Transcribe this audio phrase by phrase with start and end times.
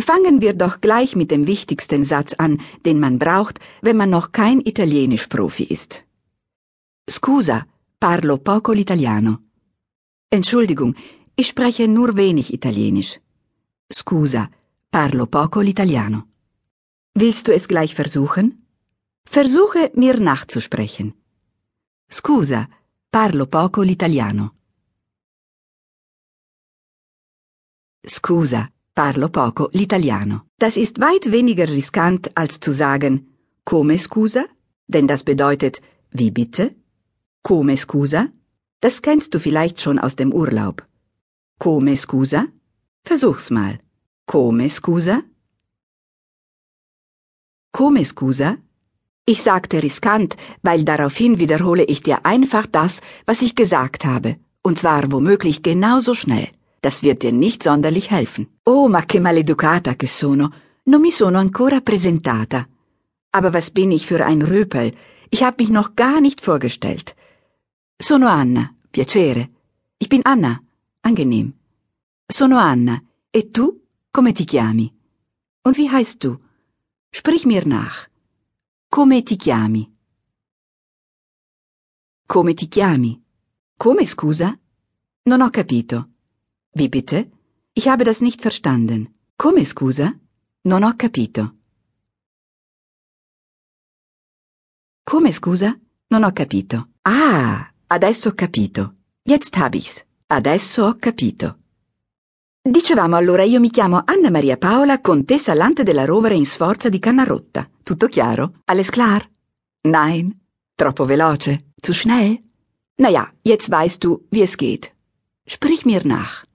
[0.00, 4.32] Fangen wir doch gleich mit dem wichtigsten Satz an, den man braucht, wenn man noch
[4.32, 6.04] kein Italienisch-Profi ist.
[7.08, 7.66] Scusa,
[8.00, 9.38] parlo poco l'italiano.
[10.30, 10.96] Entschuldigung,
[11.36, 13.20] ich spreche nur wenig Italienisch.
[13.92, 14.50] Scusa,
[14.90, 16.24] parlo poco l'italiano.
[17.14, 18.66] Willst du es gleich versuchen?
[19.26, 21.14] Versuche mir nachzusprechen.
[22.10, 22.68] Scusa,
[23.12, 24.50] parlo poco l'italiano.
[28.06, 30.46] Scusa, parlo poco l'italiano.
[30.58, 33.26] Das ist weit weniger riskant, als zu sagen
[33.64, 34.44] come scusa,
[34.86, 36.74] denn das bedeutet wie bitte?
[37.42, 38.28] Come scusa?
[38.80, 40.86] Das kennst du vielleicht schon aus dem Urlaub.
[41.58, 42.46] Come scusa?
[43.02, 43.80] Versuch's mal.
[44.26, 45.22] Come scusa?
[47.72, 48.58] Come scusa?
[49.26, 54.78] Ich sagte riskant, weil daraufhin wiederhole ich dir einfach das, was ich gesagt habe, und
[54.78, 56.48] zwar womöglich genauso schnell.
[56.84, 58.46] Das wird dir nicht sonderlich helfen.
[58.66, 60.52] Oh, ma che maleducata che sono.
[60.82, 62.68] Non mi sono ancora presentata.
[63.30, 64.92] Aber was bin ich für ein Röpel?
[65.30, 67.14] Ich habe mich noch gar nicht vorgestellt.
[67.98, 69.48] Sono Anna, piacere.
[69.96, 70.62] Ich bin Anna,
[71.00, 71.54] angenehm.
[72.26, 73.02] Sono Anna.
[73.30, 73.80] E tu?
[74.10, 74.92] Come ti chiami?
[75.62, 76.38] Und wie heißt du?
[77.12, 78.08] Sprich mir nach.
[78.90, 79.90] Come ti chiami?
[82.26, 83.22] Come ti chiami?
[83.78, 84.54] Come scusa?
[85.22, 86.13] Non ho capito.
[86.76, 87.30] Wie bitte?
[87.72, 89.14] Ich habe das nicht verstanden.
[89.36, 90.12] Come scusa?
[90.62, 91.52] Non ho capito.
[95.04, 95.78] Come scusa?
[96.08, 96.88] Non ho capito.
[97.02, 98.94] Ah, adesso ho capito.
[99.22, 100.04] Jetzt hab ich's.
[100.26, 101.58] Adesso ho capito.
[102.60, 106.98] Dicevamo allora, io mi chiamo Anna Maria Paola, contessa Lante della Rovere in Sforza di
[106.98, 107.68] Cannarotta.
[107.84, 108.62] Tutto chiaro?
[108.64, 109.28] Alles klar?
[109.82, 110.40] Nein?
[110.74, 111.66] Troppo veloce?
[111.80, 112.42] Zu schnell?
[112.96, 114.92] Na ja, jetzt weißt du, wie es geht.
[115.46, 116.46] Sprich mir nach.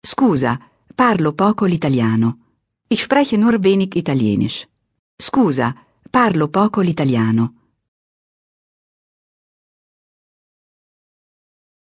[0.00, 0.58] Scusa,
[0.94, 2.46] parlo poco l'italiano.
[2.86, 4.68] Ich spreche nur wenig Italienisch.
[5.16, 5.74] Scusa,
[6.08, 7.54] parlo poco l'italiano.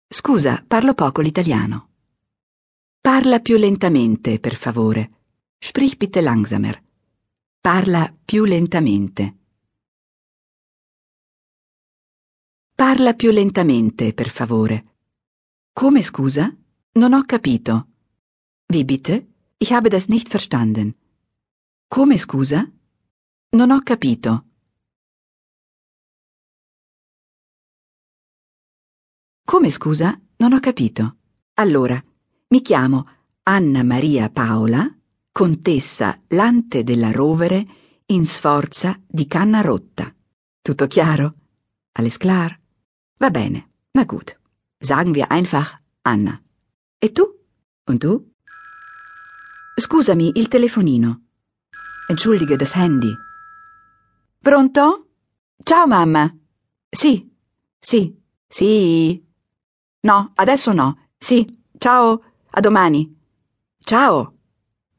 [0.07, 1.89] Scusa, parlo poco l'italiano.
[3.01, 5.11] Parla più lentamente, per favore.
[5.57, 6.81] Sprich bitte langsamer.
[7.59, 9.37] Parla più lentamente.
[12.75, 14.95] Parla più lentamente, per favore.
[15.73, 16.55] Come scusa?
[16.93, 17.92] Non ho capito.
[18.67, 19.27] Wie bitte?
[19.59, 20.95] Ich habe das nicht verstanden.
[21.89, 22.65] Come scusa?
[23.51, 24.45] Non ho capito.
[29.45, 30.19] Come scusa?
[30.37, 31.17] Non ho capito.
[31.55, 32.03] Allora,
[32.47, 33.07] mi chiamo
[33.43, 34.89] Anna Maria Paola,
[35.31, 37.65] contessa Lante della Rovere
[38.07, 40.13] in Sforza di Canna Rotta.
[40.61, 41.35] Tutto chiaro?
[41.91, 42.59] Alles klar?
[43.17, 44.39] Va bene, na gut.
[44.79, 46.41] Sagen wir einfach Anna.
[46.99, 47.23] E tu?
[47.85, 48.32] Und du?
[49.75, 51.21] Scusami, il telefonino.
[52.07, 53.11] Entschuldige, das Handy.
[54.39, 55.07] Pronto?
[55.63, 56.31] Ciao mamma.
[56.89, 57.31] Sì,
[57.79, 58.15] sì,
[58.47, 59.25] sì.
[60.01, 61.07] No, adesso no.
[61.17, 63.17] Sì, ciao, a domani.
[63.79, 64.33] Ciao.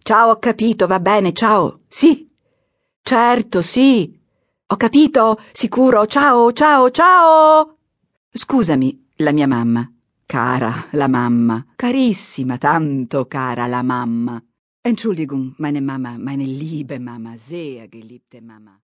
[0.03, 1.83] Ciao, ho capito, va bene, ciao.
[1.89, 2.29] Sì.
[3.01, 4.19] Certo, sì.
[4.67, 6.07] Ho capito, sicuro.
[6.07, 7.79] Ciao, ciao, ciao.
[8.31, 9.89] Scusami, la mia mamma.
[10.27, 11.65] Cara, la Mama.
[11.77, 14.43] Carissima, tanto cara la Mama.
[14.87, 18.85] Entschuldigung, meine Mama, meine liebe Mama, sehr geliebte Mama.